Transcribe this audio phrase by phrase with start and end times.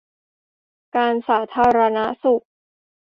[0.95, 2.43] การสาธารณสุข